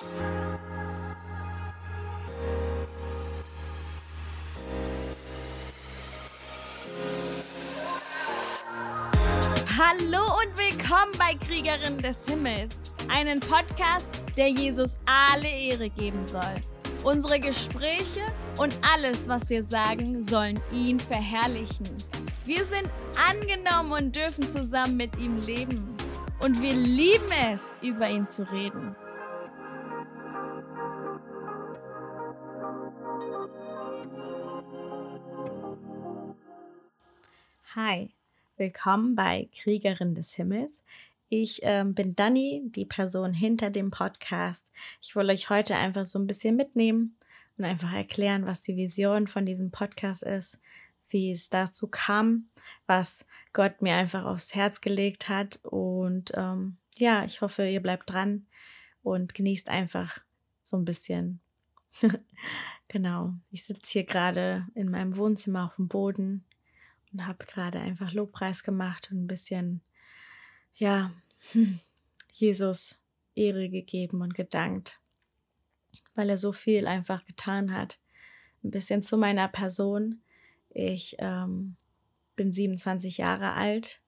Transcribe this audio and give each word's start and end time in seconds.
Hallo 0.00 0.04
und 10.38 10.56
willkommen 10.56 11.10
bei 11.18 11.34
Kriegerin 11.44 11.98
des 11.98 12.24
Himmels, 12.26 12.76
einen 13.08 13.40
Podcast, 13.40 14.06
der 14.36 14.48
Jesus 14.50 14.96
alle 15.04 15.48
Ehre 15.48 15.90
geben 15.90 16.28
soll. 16.28 16.42
Unsere 17.02 17.40
Gespräche 17.40 18.22
und 18.56 18.72
alles, 18.82 19.28
was 19.28 19.50
wir 19.50 19.64
sagen, 19.64 20.22
sollen 20.22 20.60
ihn 20.72 21.00
verherrlichen. 21.00 21.88
Wir 22.44 22.64
sind 22.64 22.88
angenommen 23.28 23.90
und 23.90 24.14
dürfen 24.14 24.48
zusammen 24.48 24.96
mit 24.96 25.18
ihm 25.18 25.40
leben. 25.40 25.96
Und 26.38 26.62
wir 26.62 26.74
lieben 26.74 27.32
es, 27.52 27.74
über 27.82 28.08
ihn 28.08 28.28
zu 28.30 28.48
reden. 28.52 28.94
Hi. 37.80 38.10
Willkommen 38.56 39.14
bei 39.14 39.48
Kriegerin 39.52 40.12
des 40.12 40.34
Himmels. 40.34 40.82
Ich 41.28 41.60
ähm, 41.62 41.94
bin 41.94 42.16
Dani, 42.16 42.60
die 42.64 42.84
Person 42.84 43.32
hinter 43.32 43.70
dem 43.70 43.92
Podcast. 43.92 44.66
Ich 45.00 45.14
will 45.14 45.30
euch 45.30 45.48
heute 45.48 45.76
einfach 45.76 46.04
so 46.04 46.18
ein 46.18 46.26
bisschen 46.26 46.56
mitnehmen 46.56 47.16
und 47.56 47.64
einfach 47.64 47.92
erklären, 47.92 48.46
was 48.46 48.62
die 48.62 48.74
Vision 48.74 49.28
von 49.28 49.46
diesem 49.46 49.70
Podcast 49.70 50.24
ist, 50.24 50.60
wie 51.08 51.30
es 51.30 51.50
dazu 51.50 51.86
kam, 51.86 52.48
was 52.88 53.24
Gott 53.52 53.80
mir 53.80 53.94
einfach 53.94 54.24
aufs 54.24 54.56
Herz 54.56 54.80
gelegt 54.80 55.28
hat. 55.28 55.60
Und 55.62 56.32
ähm, 56.34 56.78
ja, 56.96 57.24
ich 57.24 57.42
hoffe, 57.42 57.64
ihr 57.68 57.80
bleibt 57.80 58.10
dran 58.10 58.48
und 59.04 59.34
genießt 59.34 59.68
einfach 59.68 60.18
so 60.64 60.76
ein 60.76 60.84
bisschen. 60.84 61.38
genau, 62.88 63.34
ich 63.52 63.62
sitze 63.62 63.92
hier 63.92 64.04
gerade 64.04 64.66
in 64.74 64.90
meinem 64.90 65.16
Wohnzimmer 65.16 65.66
auf 65.66 65.76
dem 65.76 65.86
Boden 65.86 66.44
und 67.12 67.26
habe 67.26 67.44
gerade 67.44 67.80
einfach 67.80 68.12
Lobpreis 68.12 68.62
gemacht 68.62 69.10
und 69.10 69.24
ein 69.24 69.26
bisschen, 69.26 69.82
ja, 70.74 71.12
Jesus 72.32 73.00
Ehre 73.34 73.68
gegeben 73.68 74.22
und 74.22 74.34
gedankt, 74.34 75.00
weil 76.14 76.30
er 76.30 76.36
so 76.36 76.52
viel 76.52 76.86
einfach 76.86 77.24
getan 77.24 77.72
hat. 77.72 77.98
Ein 78.64 78.70
bisschen 78.70 79.02
zu 79.02 79.16
meiner 79.16 79.48
Person. 79.48 80.20
Ich 80.70 81.16
ähm, 81.18 81.76
bin 82.36 82.52
27 82.52 83.18
Jahre 83.18 83.52
alt. 83.52 84.00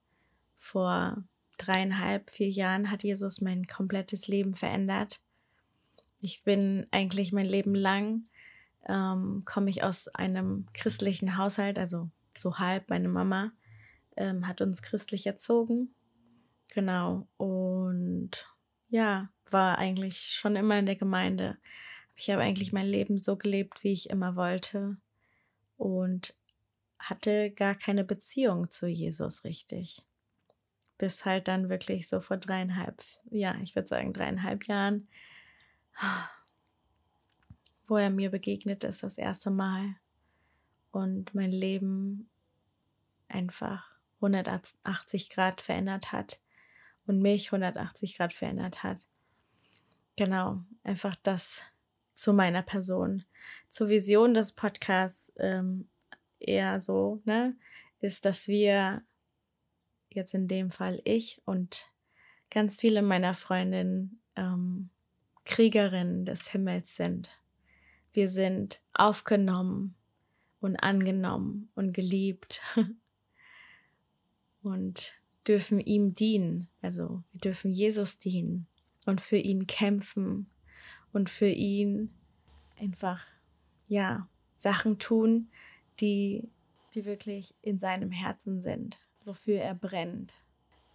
Vor 0.59 1.25
dreieinhalb, 1.57 2.31
vier 2.31 2.49
Jahren 2.51 2.91
hat 2.91 3.03
Jesus 3.03 3.41
mein 3.41 3.67
komplettes 3.67 4.29
Leben 4.29 4.55
verändert. 4.55 5.21
Ich 6.21 6.43
bin 6.43 6.87
eigentlich 6.91 7.33
mein 7.33 7.47
Leben 7.47 7.75
lang, 7.75 8.25
ähm, 8.87 9.43
komme 9.45 9.71
ich 9.71 9.83
aus 9.83 10.09
einem 10.09 10.67
christlichen 10.73 11.37
Haushalt, 11.37 11.79
also 11.79 12.11
so 12.41 12.59
halb. 12.59 12.89
Meine 12.89 13.09
Mama 13.09 13.53
ähm, 14.17 14.47
hat 14.47 14.61
uns 14.61 14.83
christlich 14.83 15.27
erzogen. 15.27 15.95
Genau. 16.69 17.29
Und 17.37 18.47
ja, 18.89 19.31
war 19.51 19.79
eigentlich 19.79 20.19
schon 20.19 20.57
immer 20.57 20.79
in 20.79 20.87
der 20.87 20.97
Gemeinde. 20.97 21.59
Ich 22.17 22.31
habe 22.31 22.43
eigentlich 22.43 22.73
mein 22.73 22.87
Leben 22.87 23.19
so 23.19 23.37
gelebt, 23.37 23.83
wie 23.83 23.93
ich 23.93 24.11
immer 24.11 24.37
wollte. 24.37 24.97
Und 25.77 26.35
hatte 26.99 27.51
gar 27.51 27.75
keine 27.75 28.05
Beziehung 28.05 28.71
zu 28.71 28.87
Jesus 28.87 29.45
richtig. 29.45 30.03
Bis 30.99 31.25
halt 31.25 31.49
dann 31.49 31.71
wirklich 31.71 32.09
so 32.09 32.21
vor 32.21 32.37
dreieinhalb, 32.37 33.03
ja, 33.31 33.57
ich 33.63 33.75
würde 33.75 33.89
sagen 33.89 34.13
dreieinhalb 34.13 34.67
Jahren, 34.67 35.09
wo 37.87 37.97
er 37.97 38.11
mir 38.11 38.31
begegnet 38.31 38.85
ist 38.85 39.03
das 39.03 39.17
erste 39.17 39.51
Mal 39.51 39.97
und 40.93 41.35
mein 41.35 41.53
Leben 41.53 42.29
einfach 43.29 43.91
180 44.17 45.31
Grad 45.31 45.61
verändert 45.61 46.13
hat 46.13 46.41
und 47.07 47.21
mich 47.21 47.49
180 47.49 48.17
Grad 48.17 48.33
verändert 48.33 48.83
hat. 48.83 49.07
Genau, 50.17 50.63
einfach 50.85 51.17
das 51.17 51.65
zu 52.15 52.33
meiner 52.33 52.63
Person. 52.63 53.25
Zur 53.69 53.89
Vision 53.89 54.35
des 54.35 54.53
Podcasts 54.53 55.33
ähm, 55.37 55.89
eher 56.39 56.81
so, 56.81 57.23
ne, 57.25 57.57
ist, 58.01 58.25
dass 58.25 58.49
wir 58.49 59.03
jetzt 60.11 60.35
in 60.35 60.49
dem 60.49 60.71
Fall 60.71 61.01
ich 61.05 61.41
und 61.47 61.91
ganz 62.51 62.77
viele 62.77 63.03
meiner 63.03 63.33
Freundinnen 63.33 64.21
ähm, 64.37 64.91
Kriegerinnen 65.45 66.25
des 66.25 66.49
Himmels 66.49 66.97
sind. 66.97 67.39
Wir 68.13 68.29
sind 68.29 68.83
aufgenommen 68.93 69.95
und 70.61 70.77
angenommen 70.77 71.71
und 71.75 71.93
geliebt 71.93 72.61
und 74.63 75.21
dürfen 75.47 75.81
ihm 75.81 76.15
dienen. 76.15 76.69
Also 76.83 77.23
wir 77.33 77.41
dürfen 77.41 77.71
Jesus 77.71 78.19
dienen 78.19 78.67
und 79.07 79.21
für 79.21 79.39
ihn 79.39 79.67
kämpfen 79.67 80.51
und 81.13 81.29
für 81.29 81.49
ihn 81.49 82.11
einfach, 82.79 83.27
ja, 83.89 84.29
Sachen 84.57 84.99
tun, 84.99 85.51
die, 86.01 86.51
die 86.95 87.05
wirklich 87.05 87.55
in 87.63 87.79
seinem 87.79 88.11
Herzen 88.11 88.63
sind, 88.63 88.99
wofür 89.25 89.61
er 89.61 89.75
brennt. 89.75 90.35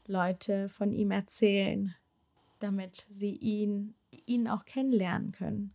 Leute 0.08 0.70
von 0.70 0.92
ihm 0.92 1.12
erzählen, 1.12 1.96
damit 2.60 3.06
sie 3.10 3.36
ihn, 3.36 3.96
ihn 4.26 4.48
auch 4.48 4.66
kennenlernen 4.66 5.32
können. 5.32 5.74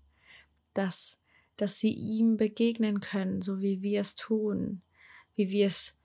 Dass, 0.73 1.20
dass 1.61 1.79
sie 1.79 1.93
ihm 1.93 2.37
begegnen 2.37 3.01
können, 3.01 3.43
so 3.43 3.61
wie 3.61 3.83
wir 3.83 4.01
es 4.01 4.15
tun, 4.15 4.83
wie 5.35 5.51
wir 5.51 5.67
es 5.67 5.97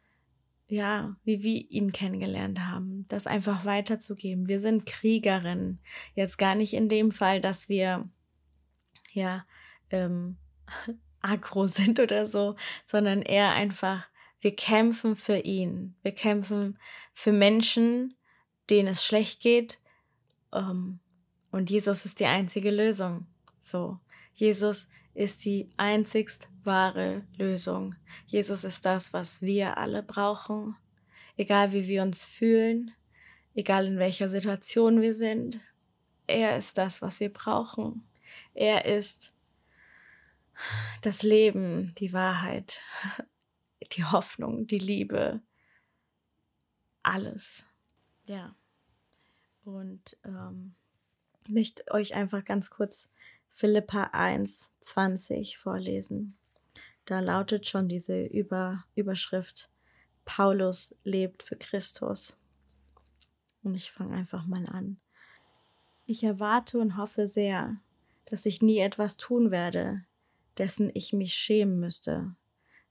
ja, 0.68 1.16
wie 1.24 1.44
wir 1.44 1.70
ihn 1.70 1.92
kennengelernt 1.92 2.60
haben, 2.60 3.06
das 3.08 3.28
einfach 3.28 3.66
weiterzugeben. 3.66 4.48
Wir 4.48 4.60
sind 4.60 4.86
Kriegerinnen. 4.86 5.80
Jetzt 6.16 6.38
gar 6.38 6.56
nicht 6.56 6.74
in 6.74 6.90
dem 6.90 7.12
Fall, 7.12 7.40
dass 7.40 7.70
wir 7.70 8.10
ja 9.14 9.46
ähm, 9.92 10.38
aggro 11.22 11.68
sind 11.68 12.00
oder 12.00 12.26
so, 12.26 12.56
sondern 12.86 13.22
eher 13.22 13.52
einfach, 13.52 14.08
wir 14.40 14.56
kämpfen 14.56 15.16
für 15.16 15.38
ihn. 15.38 15.96
Wir 16.02 16.14
kämpfen 16.14 16.80
für 17.14 17.32
Menschen, 17.32 18.16
denen 18.70 18.90
es 18.90 19.06
schlecht 19.06 19.42
geht. 19.42 19.80
Ähm, 20.52 21.00
und 21.52 21.70
Jesus 21.70 22.06
ist 22.06 22.20
die 22.20 22.26
einzige 22.26 22.72
Lösung. 22.72 23.28
So, 23.66 24.00
Jesus 24.36 24.90
ist 25.16 25.44
die 25.44 25.72
einzigst 25.76 26.50
wahre 26.64 27.26
Lösung. 27.36 27.96
Jesus 28.28 28.64
ist 28.64 28.86
das, 28.86 29.12
was 29.12 29.42
wir 29.42 29.80
alle 29.80 30.04
brauchen, 30.04 30.78
egal 31.36 31.72
wie 31.74 31.88
wir 31.88 32.04
uns 32.04 32.24
fühlen, 32.24 32.94
egal 33.56 33.88
in 33.88 33.98
welcher 33.98 34.30
Situation 34.30 35.02
wir 35.02 35.16
sind. 35.16 35.60
Er 36.28 36.56
ist 36.58 36.78
das, 36.78 37.02
was 37.02 37.20
wir 37.20 37.34
brauchen. 37.34 38.08
Er 38.54 38.86
ist 38.86 39.34
das 41.02 41.24
Leben, 41.24 41.96
die 41.98 42.14
Wahrheit, 42.14 42.84
die 43.94 44.04
Hoffnung, 44.04 44.68
die 44.68 44.78
Liebe, 44.78 45.42
alles. 47.02 47.66
Ja. 48.28 48.56
Und 49.64 50.18
ähm, 50.24 50.76
möchte 51.48 51.84
euch 51.92 52.14
einfach 52.14 52.46
ganz 52.46 52.70
kurz 52.70 53.10
Philippa 53.52 54.10
1, 54.12 54.72
20 54.82 55.58
vorlesen. 55.58 56.38
Da 57.06 57.20
lautet 57.20 57.68
schon 57.68 57.88
diese 57.88 58.26
Über 58.26 58.86
Überschrift, 58.96 59.70
Paulus 60.26 60.96
lebt 61.04 61.44
für 61.44 61.56
Christus. 61.56 62.36
Und 63.64 63.76
ich 63.76 63.92
fange 63.92 64.16
einfach 64.16 64.46
mal 64.46 64.66
an. 64.68 65.00
Ich 66.06 66.24
erwarte 66.24 66.80
und 66.80 66.98
hoffe 66.98 67.28
sehr, 67.28 67.78
dass 68.26 68.46
ich 68.46 68.62
nie 68.62 68.80
etwas 68.80 69.18
tun 69.18 69.52
werde, 69.52 70.04
dessen 70.58 70.92
ich 70.94 71.14
mich 71.14 71.34
schämen 71.34 71.80
müsste, 71.80 72.36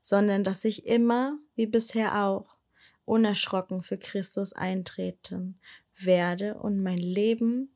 sondern 0.00 0.44
dass 0.44 0.64
ich 0.64 0.86
immer, 0.86 1.38
wie 1.54 1.66
bisher 1.66 2.24
auch, 2.24 2.56
unerschrocken 3.04 3.82
für 3.82 3.98
Christus 3.98 4.52
eintreten 4.52 5.58
werde 5.96 6.54
und 6.54 6.82
mein 6.82 6.98
Leben 6.98 7.70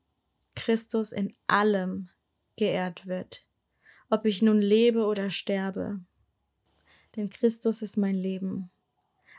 Christus 0.54 1.12
in 1.12 1.34
allem 1.46 2.08
geehrt 2.58 3.06
wird, 3.06 3.46
ob 4.10 4.26
ich 4.26 4.42
nun 4.42 4.60
lebe 4.60 5.06
oder 5.06 5.30
sterbe. 5.30 6.00
Denn 7.16 7.30
Christus 7.30 7.80
ist 7.80 7.96
mein 7.96 8.14
Leben. 8.14 8.70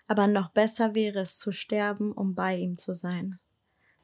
Aber 0.07 0.25
noch 0.25 0.49
besser 0.49 0.95
wäre 0.95 1.19
es 1.19 1.37
zu 1.37 1.51
sterben, 1.51 2.11
um 2.11 2.33
bei 2.33 2.55
ihm 2.55 2.77
zu 2.77 2.93
sein. 2.93 3.39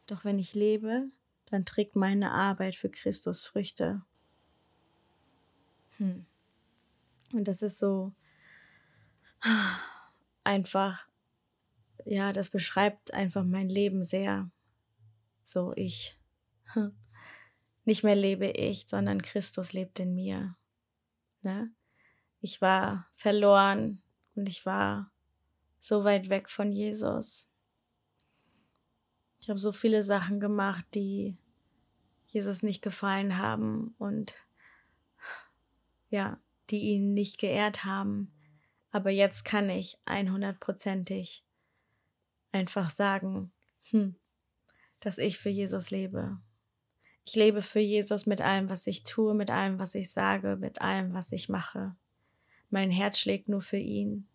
Doch 0.06 0.24
wenn 0.24 0.38
ich 0.38 0.54
lebe, 0.54 1.10
dann 1.48 1.66
trägt 1.66 1.96
meine 1.96 2.32
Arbeit 2.32 2.76
für 2.76 2.90
Christus 2.90 3.46
Früchte. 3.46 4.04
Hm. 5.98 6.26
Und 7.34 7.48
das 7.48 7.62
ist 7.62 7.80
so 7.80 8.14
einfach, 10.44 11.08
ja, 12.06 12.34
das 12.34 12.50
beschreibt 12.50 13.14
einfach 13.14 13.44
mein 13.44 13.70
Leben 13.70 14.04
sehr. 14.04 14.50
So 15.46 15.74
ich 15.76 16.20
nicht 17.86 18.04
mehr 18.04 18.16
lebe 18.16 18.48
ich, 18.48 18.88
sondern 18.88 19.22
Christus 19.22 19.74
lebt 19.74 20.00
in 20.00 20.14
mir. 20.14 20.56
Ne? 21.42 21.72
Ich 22.42 22.62
war 22.62 23.08
verloren 23.16 24.02
und 24.36 24.50
ich 24.50 24.66
war 24.66 25.12
so 25.80 26.04
weit 26.04 26.30
weg 26.30 26.50
von 26.50 26.74
Jesus. 26.74 27.52
Ich 29.40 29.50
habe 29.50 29.60
so 29.60 29.72
viele 29.72 30.02
Sachen 30.02 30.40
gemacht, 30.40 30.86
die 30.96 31.38
Jesus 32.28 32.64
nicht 32.64 32.82
gefallen 32.82 33.38
haben 33.38 33.94
und 34.00 34.34
ja, 36.10 36.40
die 36.72 36.80
ihn 36.80 37.14
nicht 37.14 37.40
geehrt 37.40 37.86
haben. 37.86 38.34
Aber 38.92 39.12
jetzt 39.12 39.46
kann 39.46 39.70
ich 39.70 40.00
100%ig 40.06 41.44
einfach 42.52 42.90
sagen, 42.90 43.52
hm, 43.90 44.16
dass 45.00 45.18
ich 45.18 45.38
für 45.38 45.50
Jesus 45.50 45.92
lebe. 45.92 46.40
Ich 47.26 47.36
lebe 47.36 47.64
für 47.64 47.80
Jesus 47.80 48.28
mit 48.28 48.40
allem, 48.42 48.70
was 48.70 48.86
ich 48.86 49.04
tue, 49.04 49.34
mit 49.34 49.50
allem, 49.50 49.80
was 49.80 49.96
ich 49.96 50.12
sage, 50.12 50.58
mit 50.58 50.82
allem, 50.82 51.14
was 51.14 51.32
ich 51.32 51.50
mache. 51.50 51.96
Mein 52.70 52.92
Herz 52.92 53.18
schlägt 53.18 53.50
nur 53.50 53.62
für 53.62 53.78
ihn. 53.78 54.28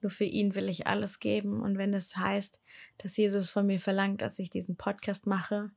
Nur 0.00 0.10
für 0.10 0.24
ihn 0.24 0.54
will 0.54 0.68
ich 0.68 0.86
alles 0.86 1.18
geben. 1.18 1.60
Und 1.60 1.76
wenn 1.76 1.92
es 1.92 2.16
heißt, 2.16 2.60
dass 2.98 3.16
Jesus 3.16 3.50
von 3.50 3.66
mir 3.66 3.80
verlangt, 3.80 4.22
dass 4.22 4.38
ich 4.38 4.48
diesen 4.48 4.76
Podcast 4.76 5.26
mache 5.26 5.72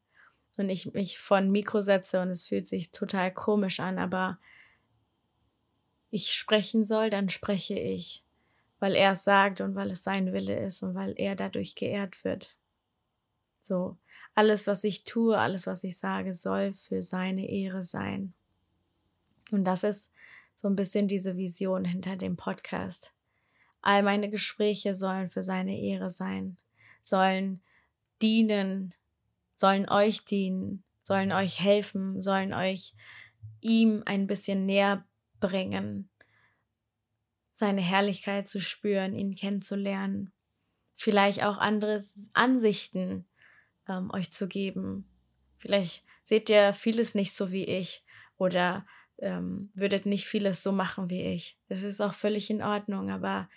und 0.57 0.69
ich 0.69 0.93
mich 0.93 1.17
von 1.17 1.49
Mikro 1.49 1.81
setze 1.81 2.21
und 2.21 2.29
es 2.29 2.45
fühlt 2.45 2.67
sich 2.67 2.91
total 2.91 3.33
komisch 3.33 3.79
an, 3.79 3.97
aber 3.97 4.37
ich 6.11 6.33
sprechen 6.33 6.83
soll, 6.83 7.09
dann 7.09 7.29
spreche 7.29 7.79
ich, 7.79 8.23
weil 8.79 8.93
er 8.93 9.13
es 9.13 9.23
sagt 9.23 9.59
und 9.59 9.73
weil 9.73 9.89
es 9.89 10.03
sein 10.03 10.33
Wille 10.33 10.59
ist 10.59 10.83
und 10.83 10.93
weil 10.93 11.15
er 11.17 11.35
dadurch 11.35 11.73
geehrt 11.73 12.23
wird. 12.23 12.57
So, 13.61 13.97
alles, 14.33 14.67
was 14.67 14.83
ich 14.83 15.03
tue, 15.03 15.37
alles, 15.37 15.67
was 15.67 15.83
ich 15.83 15.97
sage, 15.97 16.33
soll 16.33 16.73
für 16.73 17.01
seine 17.01 17.49
Ehre 17.49 17.83
sein. 17.83 18.33
Und 19.51 19.65
das 19.65 19.83
ist 19.83 20.13
so 20.55 20.67
ein 20.67 20.75
bisschen 20.75 21.07
diese 21.07 21.37
Vision 21.37 21.85
hinter 21.85 22.15
dem 22.15 22.37
Podcast. 22.37 23.13
All 23.81 24.03
meine 24.03 24.29
Gespräche 24.29 24.93
sollen 24.93 25.29
für 25.29 25.43
seine 25.43 25.79
Ehre 25.79 26.09
sein, 26.09 26.57
sollen 27.03 27.61
dienen, 28.21 28.93
sollen 29.55 29.89
euch 29.89 30.25
dienen, 30.25 30.83
sollen 31.01 31.31
euch 31.31 31.59
helfen, 31.59 32.21
sollen 32.21 32.53
euch 32.53 32.93
ihm 33.59 34.03
ein 34.05 34.27
bisschen 34.27 34.65
näher 34.65 35.05
bringen, 35.39 36.09
seine 37.53 37.81
Herrlichkeit 37.81 38.47
zu 38.47 38.59
spüren, 38.59 39.15
ihn 39.15 39.35
kennenzulernen, 39.35 40.31
vielleicht 40.95 41.43
auch 41.43 41.57
andere 41.57 42.01
Ansichten 42.33 43.25
ähm, 43.87 44.11
euch 44.11 44.31
zu 44.31 44.47
geben. 44.47 45.07
Vielleicht 45.57 46.03
seht 46.23 46.49
ihr 46.49 46.73
vieles 46.73 47.15
nicht 47.15 47.33
so 47.33 47.51
wie 47.51 47.65
ich 47.65 48.03
oder 48.37 48.85
ähm, 49.19 49.71
würdet 49.73 50.05
nicht 50.05 50.25
vieles 50.25 50.63
so 50.63 50.71
machen 50.71 51.09
wie 51.09 51.21
ich. 51.21 51.59
Das 51.69 51.83
ist 51.83 52.01
auch 52.01 52.13
völlig 52.13 52.49
in 52.49 52.61
Ordnung, 52.61 53.11
aber 53.11 53.49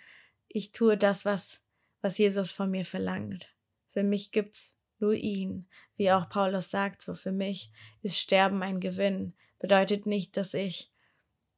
ich 0.47 0.71
tue 0.71 0.97
das, 0.97 1.25
was, 1.25 1.65
was 2.01 2.17
Jesus 2.17 2.51
von 2.51 2.69
mir 2.69 2.85
verlangt. 2.85 3.53
Für 3.91 4.03
mich 4.03 4.31
gibt's 4.31 4.79
nur 4.99 5.13
ihn, 5.13 5.67
wie 5.97 6.11
auch 6.11 6.29
Paulus 6.29 6.69
sagt, 6.69 7.01
so 7.01 7.13
für 7.13 7.31
mich 7.31 7.71
ist 8.01 8.17
Sterben 8.17 8.61
ein 8.63 8.79
Gewinn. 8.79 9.33
Bedeutet 9.59 10.05
nicht, 10.05 10.37
dass 10.37 10.53
ich, 10.53 10.91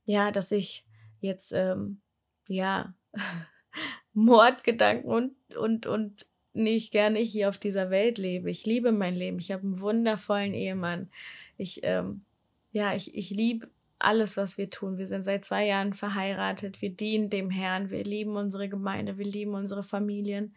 ja, 0.05 0.31
dass 0.31 0.51
ich 0.51 0.85
jetzt, 1.19 1.51
ähm, 1.51 2.01
ja, 2.47 2.95
Mordgedanken 4.13 5.09
und, 5.09 5.55
und, 5.55 5.85
und 5.85 6.25
nicht 6.57 6.91
gerne 6.91 7.19
hier 7.19 7.49
auf 7.49 7.57
dieser 7.57 7.89
Welt 7.89 8.17
lebe. 8.17 8.49
Ich 8.51 8.65
liebe 8.65 8.91
mein 8.91 9.15
Leben. 9.15 9.39
Ich 9.39 9.51
habe 9.51 9.63
einen 9.63 9.79
wundervollen 9.79 10.53
Ehemann. 10.53 11.09
Ich, 11.57 11.81
ähm, 11.83 12.25
ja, 12.71 12.95
ich, 12.95 13.15
ich 13.15 13.29
liebe 13.29 13.69
alles, 13.99 14.37
was 14.37 14.57
wir 14.57 14.69
tun. 14.69 14.97
Wir 14.97 15.07
sind 15.07 15.23
seit 15.23 15.45
zwei 15.45 15.65
Jahren 15.65 15.93
verheiratet. 15.93 16.81
Wir 16.81 16.89
dienen 16.89 17.29
dem 17.29 17.49
Herrn. 17.49 17.89
Wir 17.89 18.03
lieben 18.03 18.35
unsere 18.35 18.69
Gemeinde. 18.69 19.17
Wir 19.17 19.25
lieben 19.25 19.53
unsere 19.53 19.83
Familien. 19.83 20.55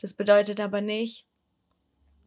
Das 0.00 0.14
bedeutet 0.14 0.60
aber 0.60 0.80
nicht, 0.80 1.26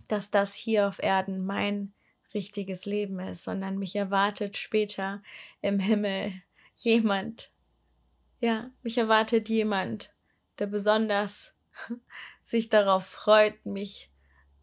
dass 0.07 0.29
das 0.29 0.53
hier 0.53 0.87
auf 0.87 1.01
Erden 1.01 1.45
mein 1.45 1.93
richtiges 2.33 2.85
Leben 2.85 3.19
ist, 3.19 3.43
sondern 3.43 3.77
mich 3.77 3.95
erwartet 3.95 4.57
später 4.57 5.21
im 5.61 5.79
Himmel 5.79 6.33
jemand. 6.75 7.51
Ja, 8.39 8.71
mich 8.83 8.97
erwartet 8.97 9.49
jemand, 9.49 10.13
der 10.59 10.67
besonders 10.67 11.55
sich 12.41 12.69
darauf 12.69 13.05
freut, 13.05 13.65
mich, 13.65 14.11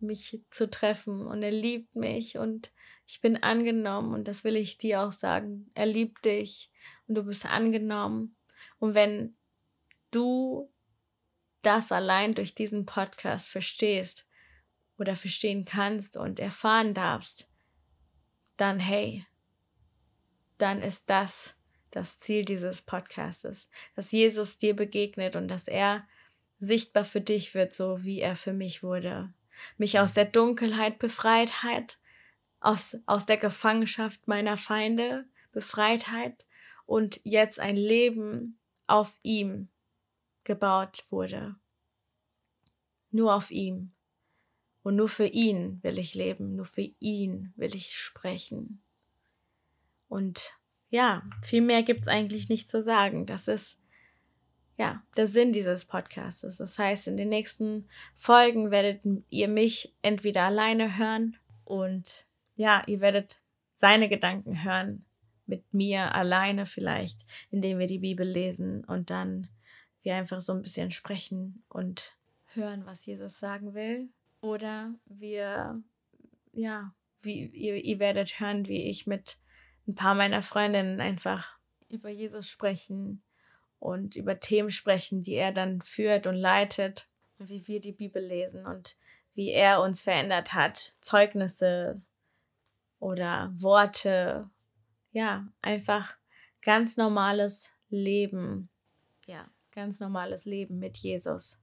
mich 0.00 0.42
zu 0.50 0.70
treffen. 0.70 1.26
Und 1.26 1.42
er 1.42 1.50
liebt 1.50 1.96
mich 1.96 2.38
und 2.38 2.72
ich 3.06 3.20
bin 3.20 3.42
angenommen. 3.42 4.14
Und 4.14 4.28
das 4.28 4.44
will 4.44 4.56
ich 4.56 4.78
dir 4.78 5.02
auch 5.02 5.12
sagen. 5.12 5.70
Er 5.74 5.86
liebt 5.86 6.24
dich 6.24 6.70
und 7.06 7.16
du 7.16 7.22
bist 7.24 7.46
angenommen. 7.46 8.36
Und 8.78 8.94
wenn 8.94 9.36
du 10.10 10.72
das 11.62 11.92
allein 11.92 12.34
durch 12.34 12.54
diesen 12.54 12.86
Podcast 12.86 13.48
verstehst 13.48 14.28
oder 14.96 15.16
verstehen 15.16 15.64
kannst 15.64 16.16
und 16.16 16.38
erfahren 16.38 16.94
darfst, 16.94 17.48
dann 18.56 18.78
hey, 18.78 19.26
dann 20.58 20.82
ist 20.82 21.10
das 21.10 21.56
das 21.90 22.18
Ziel 22.18 22.44
dieses 22.44 22.82
Podcastes, 22.82 23.70
dass 23.94 24.12
Jesus 24.12 24.58
dir 24.58 24.76
begegnet 24.76 25.36
und 25.36 25.48
dass 25.48 25.68
er 25.68 26.06
sichtbar 26.58 27.04
für 27.04 27.20
dich 27.20 27.54
wird, 27.54 27.74
so 27.74 28.02
wie 28.04 28.20
er 28.20 28.36
für 28.36 28.52
mich 28.52 28.82
wurde. 28.82 29.32
Mich 29.76 29.98
aus 29.98 30.14
der 30.14 30.24
Dunkelheit 30.24 30.98
befreit 30.98 31.62
hat, 31.62 31.98
aus, 32.60 32.96
aus 33.06 33.26
der 33.26 33.36
Gefangenschaft 33.36 34.26
meiner 34.28 34.56
Feinde 34.56 35.24
befreit 35.52 36.08
hat 36.08 36.44
und 36.86 37.20
jetzt 37.24 37.60
ein 37.60 37.76
Leben 37.76 38.58
auf 38.86 39.18
ihm 39.22 39.68
gebaut 40.44 41.04
wurde. 41.10 41.56
Nur 43.10 43.34
auf 43.34 43.50
ihm. 43.50 43.92
Und 44.82 44.96
nur 44.96 45.08
für 45.08 45.26
ihn 45.26 45.82
will 45.82 45.98
ich 45.98 46.14
leben, 46.14 46.56
nur 46.56 46.64
für 46.64 46.88
ihn 46.98 47.52
will 47.56 47.74
ich 47.74 47.98
sprechen. 47.98 48.82
Und 50.08 50.54
ja, 50.88 51.22
viel 51.42 51.60
mehr 51.60 51.82
gibt's 51.82 52.08
eigentlich 52.08 52.48
nicht 52.48 52.70
zu 52.70 52.80
sagen. 52.80 53.26
Das 53.26 53.48
ist 53.48 53.80
ja, 54.78 55.02
der 55.16 55.26
Sinn 55.26 55.52
dieses 55.52 55.84
Podcasts. 55.84 56.56
Das 56.56 56.78
heißt, 56.78 57.08
in 57.08 57.16
den 57.16 57.28
nächsten 57.28 57.88
Folgen 58.14 58.70
werdet 58.70 59.00
ihr 59.28 59.48
mich 59.48 59.92
entweder 60.02 60.44
alleine 60.44 60.96
hören 60.96 61.36
und 61.64 62.24
ja, 62.54 62.84
ihr 62.86 63.00
werdet 63.00 63.42
seine 63.74 64.08
Gedanken 64.08 64.62
hören 64.62 65.04
mit 65.46 65.74
mir 65.74 66.14
alleine 66.14 66.64
vielleicht, 66.64 67.26
indem 67.50 67.78
wir 67.78 67.88
die 67.88 67.98
Bibel 67.98 68.26
lesen 68.26 68.84
und 68.84 69.10
dann 69.10 69.48
wir 70.02 70.14
einfach 70.14 70.40
so 70.40 70.52
ein 70.52 70.62
bisschen 70.62 70.92
sprechen 70.92 71.64
und 71.68 72.16
hören, 72.54 72.86
was 72.86 73.04
Jesus 73.04 73.40
sagen 73.40 73.74
will. 73.74 74.08
Oder 74.40 74.94
wir, 75.06 75.82
ja, 76.52 76.94
wie 77.20 77.46
ihr, 77.46 77.74
ihr 77.74 77.98
werdet 77.98 78.38
hören, 78.38 78.68
wie 78.68 78.88
ich 78.88 79.08
mit 79.08 79.38
ein 79.88 79.96
paar 79.96 80.14
meiner 80.14 80.42
Freundinnen 80.42 81.00
einfach 81.00 81.58
über 81.88 82.10
Jesus 82.10 82.48
sprechen 82.48 83.22
und 83.78 84.16
über 84.16 84.40
Themen 84.40 84.70
sprechen, 84.70 85.22
die 85.22 85.34
er 85.34 85.52
dann 85.52 85.80
führt 85.80 86.26
und 86.26 86.34
leitet 86.34 87.08
und 87.38 87.48
wie 87.48 87.66
wir 87.66 87.80
die 87.80 87.92
Bibel 87.92 88.22
lesen 88.22 88.66
und 88.66 88.96
wie 89.34 89.50
er 89.50 89.80
uns 89.82 90.02
verändert 90.02 90.52
hat. 90.52 90.96
Zeugnisse 91.00 92.02
oder 92.98 93.52
Worte. 93.54 94.50
Ja, 95.12 95.46
einfach 95.62 96.16
ganz 96.62 96.96
normales 96.96 97.72
Leben. 97.88 98.68
Ja, 99.26 99.48
ganz 99.70 100.00
normales 100.00 100.44
Leben 100.44 100.78
mit 100.78 100.96
Jesus. 100.96 101.62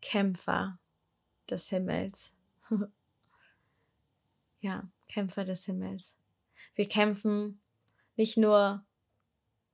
Kämpfer 0.00 0.78
des 1.50 1.68
Himmels. 1.68 2.32
ja, 4.60 4.88
Kämpfer 5.08 5.44
des 5.44 5.66
Himmels. 5.66 6.16
Wir 6.74 6.88
kämpfen 6.88 7.60
nicht 8.16 8.38
nur 8.38 8.84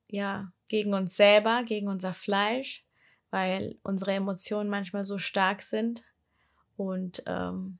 ja, 0.09 0.53
gegen 0.69 0.95
uns 0.95 1.17
selber, 1.17 1.65
gegen 1.65 1.89
unser 1.89 2.13
Fleisch, 2.13 2.85
weil 3.31 3.77
unsere 3.83 4.13
Emotionen 4.13 4.71
manchmal 4.71 5.05
so 5.05 5.19
stark 5.19 5.63
sind 5.63 6.03
und 6.77 7.23
ähm, 7.27 7.79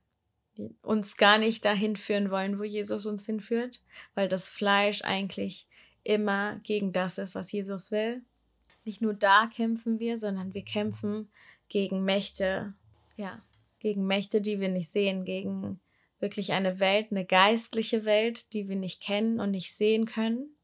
uns 0.83 1.17
gar 1.17 1.39
nicht 1.39 1.65
dahin 1.65 1.97
führen 1.97 2.31
wollen, 2.31 2.59
wo 2.59 2.65
Jesus 2.65 3.07
uns 3.07 3.27
hinführt, 3.27 3.81
weil 4.15 4.29
das 4.29 4.49
Fleisch 4.49 5.03
eigentlich 5.03 5.69
immer 6.03 6.59
gegen 6.65 6.93
das 6.93 7.19
ist, 7.19 7.35
was 7.35 7.53
Jesus 7.53 7.91
will. 7.91 8.23
Nicht 8.85 9.01
nur 9.03 9.15
da 9.15 9.47
kämpfen 9.47 9.99
wir, 9.99 10.19
sondern 10.19 10.55
wir 10.55 10.65
kämpfen 10.65 11.31
gegen 11.69 12.05
Mächte, 12.05 12.75
ja, 13.17 13.43
gegen 13.79 14.07
Mächte, 14.07 14.41
die 14.41 14.61
wir 14.61 14.69
nicht 14.69 14.91
sehen, 14.91 15.25
gegen 15.25 15.81
wirklich 16.19 16.53
eine 16.53 16.81
Welt, 16.81 17.09
eine 17.11 17.25
geistliche 17.25 18.05
Welt, 18.05 18.53
die 18.53 18.69
wir 18.69 18.77
nicht 18.77 19.01
kennen 19.01 19.39
und 19.39 19.53
nicht 19.53 19.77
sehen 19.77 20.07
können 20.07 20.58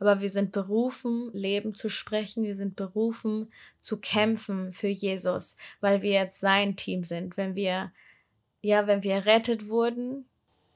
aber 0.00 0.20
wir 0.20 0.30
sind 0.30 0.50
berufen, 0.50 1.30
Leben 1.32 1.74
zu 1.74 1.90
sprechen, 1.90 2.42
wir 2.42 2.56
sind 2.56 2.74
berufen 2.74 3.52
zu 3.80 3.98
kämpfen 3.98 4.72
für 4.72 4.88
Jesus, 4.88 5.56
weil 5.80 6.00
wir 6.00 6.12
jetzt 6.12 6.40
sein 6.40 6.74
Team 6.74 7.04
sind. 7.04 7.36
Wenn 7.36 7.54
wir, 7.54 7.92
ja, 8.62 8.86
wenn 8.86 9.02
wir 9.02 9.14
errettet 9.14 9.68
wurden, 9.68 10.24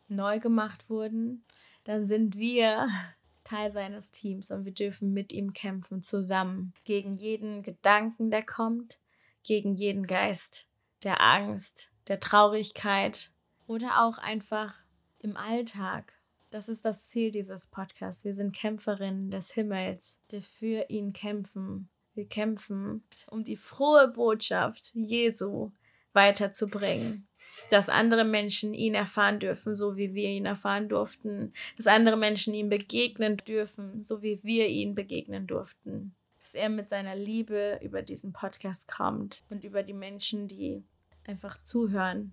neu 0.08 0.38
gemacht 0.38 0.90
wurden, 0.90 1.42
dann 1.84 2.04
sind 2.04 2.36
wir 2.36 2.86
Teil 3.44 3.72
seines 3.72 4.10
Teams 4.10 4.50
und 4.50 4.66
wir 4.66 4.72
dürfen 4.72 5.12
mit 5.12 5.32
ihm 5.32 5.54
kämpfen 5.54 6.02
zusammen 6.02 6.74
gegen 6.84 7.16
jeden 7.16 7.62
Gedanken, 7.62 8.30
der 8.30 8.44
kommt, 8.44 8.98
gegen 9.42 9.74
jeden 9.74 10.06
Geist 10.06 10.66
der 11.02 11.20
Angst, 11.20 11.90
der 12.08 12.20
Traurigkeit 12.20 13.30
oder 13.66 14.04
auch 14.04 14.18
einfach 14.18 14.74
im 15.18 15.36
Alltag. 15.36 16.12
Das 16.54 16.68
ist 16.68 16.84
das 16.84 17.04
Ziel 17.08 17.32
dieses 17.32 17.66
Podcasts. 17.66 18.25
Wir 18.25 18.32
sind 18.32 18.54
Kämpferinnen 18.54 19.28
des 19.28 19.50
Himmels, 19.54 20.20
die 20.30 20.40
für 20.40 20.88
ihn 20.88 21.12
kämpfen. 21.12 21.88
Wir 22.14 22.28
kämpfen, 22.28 23.02
um 23.28 23.42
die 23.42 23.56
frohe 23.56 24.06
Botschaft 24.06 24.92
Jesu 24.94 25.73
weiterzubringen 26.12 27.26
dass 27.70 27.88
andere 27.88 28.25
Menschen 28.25 28.73
ihn 28.73 28.94
erfahren 28.94 29.38
dürfen, 29.38 29.75
so 29.75 29.96
wie 29.96 30.14
wir 30.14 30.28
ihn 30.28 30.46
erfahren 30.46 30.88
durften, 30.88 31.52
dass 31.76 31.87
andere 31.87 32.16
Menschen 32.16 32.52
ihm 32.52 32.68
begegnen 32.68 33.37
dürfen, 33.37 34.02
so 34.02 34.23
wie 34.23 34.40
wir 34.42 34.68
ihn 34.68 34.94
begegnen 34.94 35.46
durften, 35.46 36.14
dass 36.40 36.54
er 36.54 36.68
mit 36.68 36.88
seiner 36.88 37.14
Liebe 37.14 37.80
über 37.82 38.02
diesen 38.02 38.32
Podcast 38.32 38.88
kommt 38.88 39.44
und 39.50 39.62
über 39.62 39.84
die 39.84 39.92
Menschen, 39.92 40.49
die 40.49 40.82
einfach 41.26 41.62
zuhören. 41.62 42.32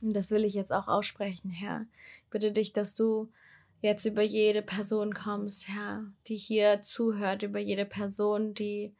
Und 0.00 0.14
das 0.14 0.30
will 0.30 0.44
ich 0.44 0.54
jetzt 0.54 0.72
auch 0.72 0.88
aussprechen, 0.88 1.50
Herr. 1.50 1.86
Ich 2.24 2.30
bitte 2.30 2.50
dich, 2.50 2.72
dass 2.72 2.94
du 2.94 3.30
jetzt 3.80 4.04
über 4.04 4.22
jede 4.22 4.62
Person 4.62 5.14
kommst, 5.14 5.68
Herr, 5.68 6.04
die 6.26 6.36
hier 6.36 6.82
zuhört, 6.82 7.42
über 7.42 7.58
jede 7.58 7.84
Person, 7.84 8.54
die 8.54 8.94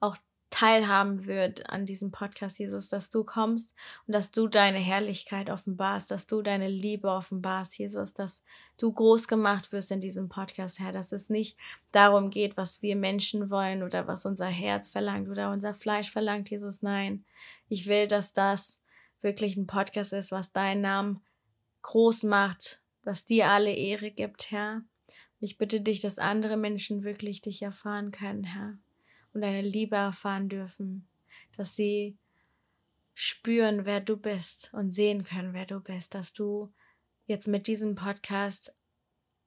auch 0.00 0.16
teilhaben 0.50 1.26
wird 1.26 1.68
an 1.68 1.84
diesem 1.84 2.10
Podcast, 2.10 2.58
Jesus, 2.58 2.88
dass 2.88 3.10
du 3.10 3.22
kommst 3.22 3.74
und 4.06 4.14
dass 4.14 4.30
du 4.30 4.48
deine 4.48 4.78
Herrlichkeit 4.78 5.50
offenbarst, 5.50 6.10
dass 6.10 6.26
du 6.26 6.40
deine 6.40 6.68
Liebe 6.68 7.08
offenbarst, 7.10 7.78
Jesus, 7.78 8.14
dass 8.14 8.44
du 8.78 8.92
groß 8.92 9.28
gemacht 9.28 9.72
wirst 9.72 9.92
in 9.92 10.00
diesem 10.00 10.28
Podcast, 10.28 10.80
Herr, 10.80 10.92
dass 10.92 11.12
es 11.12 11.28
nicht 11.28 11.58
darum 11.92 12.30
geht, 12.30 12.56
was 12.56 12.80
wir 12.82 12.96
Menschen 12.96 13.50
wollen 13.50 13.82
oder 13.82 14.06
was 14.06 14.24
unser 14.24 14.46
Herz 14.46 14.88
verlangt 14.88 15.28
oder 15.28 15.50
unser 15.50 15.74
Fleisch 15.74 16.10
verlangt, 16.10 16.50
Jesus, 16.50 16.82
nein. 16.82 17.24
Ich 17.68 17.86
will, 17.86 18.08
dass 18.08 18.32
das 18.32 18.82
wirklich 19.20 19.56
ein 19.56 19.66
Podcast 19.66 20.12
ist, 20.12 20.32
was 20.32 20.52
deinen 20.52 20.80
Namen 20.80 21.22
groß 21.82 22.22
macht, 22.24 22.82
was 23.08 23.24
dir 23.24 23.48
alle 23.48 23.72
Ehre 23.72 24.10
gibt, 24.10 24.50
Herr. 24.50 24.82
Und 25.06 25.40
ich 25.40 25.56
bitte 25.56 25.80
dich, 25.80 26.02
dass 26.02 26.18
andere 26.18 26.58
Menschen 26.58 27.04
wirklich 27.04 27.40
dich 27.40 27.62
erfahren 27.62 28.10
können, 28.10 28.44
Herr 28.44 28.76
und 29.32 29.40
deine 29.40 29.62
Liebe 29.62 29.96
erfahren 29.96 30.50
dürfen, 30.50 31.08
dass 31.56 31.74
sie 31.74 32.18
spüren, 33.14 33.86
wer 33.86 34.02
du 34.02 34.18
bist 34.18 34.74
und 34.74 34.90
sehen 34.90 35.24
können, 35.24 35.54
wer 35.54 35.64
du 35.64 35.80
bist, 35.80 36.12
dass 36.12 36.34
du 36.34 36.70
jetzt 37.24 37.48
mit 37.48 37.66
diesem 37.66 37.94
Podcast 37.94 38.74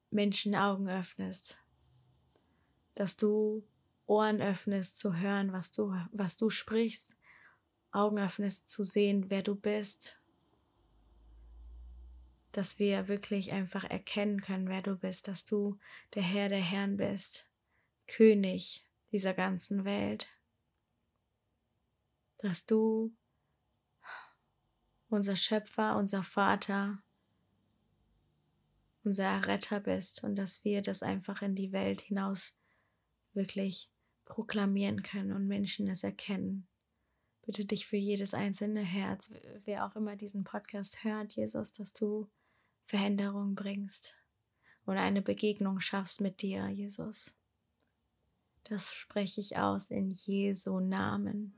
Menschen 0.09 0.55
Augen 0.55 0.89
öffnest, 0.89 1.59
dass 2.95 3.15
du 3.15 3.63
Ohren 4.07 4.41
öffnest 4.41 4.97
zu 4.97 5.17
hören, 5.17 5.53
was 5.53 5.71
du, 5.71 5.93
was 6.11 6.35
du 6.35 6.49
sprichst, 6.49 7.15
Augen 7.91 8.17
öffnest 8.17 8.71
zu 8.71 8.83
sehen, 8.83 9.29
wer 9.29 9.43
du 9.43 9.55
bist, 9.55 10.19
dass 12.51 12.79
wir 12.79 13.07
wirklich 13.07 13.51
einfach 13.51 13.83
erkennen 13.83 14.41
können, 14.41 14.67
wer 14.67 14.81
du 14.81 14.95
bist, 14.95 15.27
dass 15.27 15.45
du 15.45 15.77
der 16.15 16.23
Herr 16.23 16.49
der 16.49 16.61
Herren 16.61 16.97
bist, 16.97 17.47
König, 18.07 18.85
dieser 19.11 19.33
ganzen 19.33 19.85
Welt, 19.85 20.27
dass 22.39 22.65
du 22.65 23.13
unser 25.09 25.35
Schöpfer, 25.35 25.97
unser 25.97 26.23
Vater, 26.23 27.03
unser 29.03 29.25
Erretter 29.25 29.79
bist 29.79 30.23
und 30.23 30.35
dass 30.35 30.63
wir 30.63 30.81
das 30.81 31.03
einfach 31.03 31.41
in 31.41 31.55
die 31.55 31.71
Welt 31.71 32.01
hinaus 32.01 32.57
wirklich 33.33 33.89
proklamieren 34.25 35.03
können 35.03 35.31
und 35.31 35.47
Menschen 35.47 35.87
es 35.87 36.03
erkennen. 36.03 36.67
Bitte 37.45 37.65
dich 37.65 37.87
für 37.87 37.97
jedes 37.97 38.33
einzelne 38.33 38.81
Herz, 38.81 39.31
wer 39.65 39.85
auch 39.85 39.95
immer 39.95 40.15
diesen 40.15 40.43
Podcast 40.43 41.03
hört, 41.03 41.35
Jesus, 41.35 41.73
dass 41.73 41.93
du 41.93 42.29
Veränderung 42.91 43.55
bringst 43.55 44.17
und 44.83 44.97
eine 44.97 45.21
Begegnung 45.21 45.79
schaffst 45.79 46.19
mit 46.19 46.41
dir, 46.41 46.67
Jesus. 46.67 47.37
Das 48.65 48.93
spreche 48.93 49.39
ich 49.39 49.57
aus 49.57 49.91
in 49.91 50.09
Jesu 50.09 50.81
Namen. 50.81 51.55